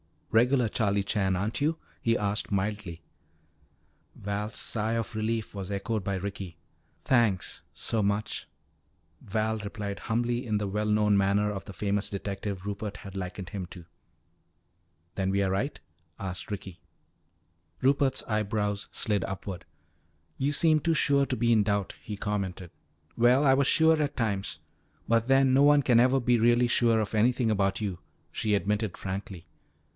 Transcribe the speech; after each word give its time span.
"Regular 0.31 0.67
Charlie 0.69 1.03
Chan, 1.03 1.35
aren't 1.35 1.59
you?" 1.61 1.77
he 2.01 2.17
asked 2.17 2.51
mildly. 2.51 3.03
Val's 4.15 4.55
sigh 4.55 4.93
of 4.93 5.13
relief 5.13 5.53
was 5.53 5.69
echoed 5.69 6.05
by 6.05 6.15
Ricky. 6.15 6.57
"Thanks 7.03 7.63
so 7.73 8.01
much," 8.01 8.47
Val 9.21 9.57
replied 9.59 9.99
humbly 9.99 10.43
in 10.47 10.57
the 10.57 10.69
well 10.69 10.87
known 10.89 11.17
manner 11.17 11.51
of 11.51 11.65
the 11.65 11.73
famous 11.73 12.09
detective 12.09 12.65
Rupert 12.65 12.97
had 12.97 13.15
likened 13.17 13.49
him 13.49 13.65
to. 13.67 13.85
"Then 15.15 15.31
we 15.31 15.43
are 15.43 15.51
right?" 15.51 15.79
asked 16.17 16.49
Ricky. 16.49 16.79
Rupert's 17.81 18.23
eyebrows 18.23 18.87
slid 18.93 19.25
upward. 19.25 19.65
"You 20.37 20.53
seemed 20.53 20.83
too 20.85 20.95
sure 20.95 21.25
to 21.27 21.35
be 21.35 21.51
in 21.51 21.61
doubt," 21.61 21.93
he 22.01 22.17
commented. 22.17 22.71
"Well, 23.17 23.43
I 23.43 23.53
was 23.53 23.67
sure 23.67 24.01
at 24.01 24.17
times. 24.17 24.59
But 25.09 25.27
then 25.27 25.53
no 25.53 25.61
one 25.63 25.83
can 25.83 25.99
ever 25.99 26.21
be 26.21 26.39
really 26.39 26.69
sure 26.69 27.01
of 27.01 27.13
anything 27.13 27.51
about 27.51 27.81
you," 27.81 27.99
she 28.31 28.55
admitted 28.55 28.97
frankly. 28.97 29.45